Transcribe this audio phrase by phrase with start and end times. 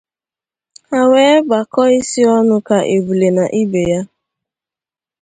[0.89, 4.01] ha wee bakọọ isi ọnụ ka ebule na ibe ya.